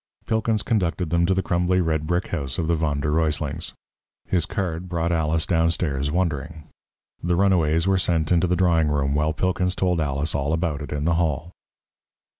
Pilkins 0.25 0.63
conducted 0.63 1.11
them 1.11 1.27
to 1.27 1.35
the 1.35 1.43
crumbly 1.43 1.79
red 1.79 2.07
brick 2.07 2.29
house 2.29 2.57
of 2.57 2.65
the 2.67 2.73
Von 2.73 3.01
der 3.01 3.11
Ruyslings. 3.11 3.73
His 4.27 4.47
card 4.47 4.89
brought 4.89 5.11
Alice 5.11 5.45
downstairs 5.45 6.09
wondering. 6.11 6.63
The 7.21 7.35
runaways 7.35 7.85
were 7.87 7.99
sent 7.99 8.31
into 8.31 8.47
the 8.47 8.55
drawing 8.55 8.87
room, 8.87 9.13
while 9.13 9.31
Pilkins 9.31 9.75
told 9.75 10.01
Alice 10.01 10.33
all 10.33 10.53
about 10.53 10.81
it 10.81 10.91
in 10.91 11.05
the 11.05 11.13
hall. 11.21 11.51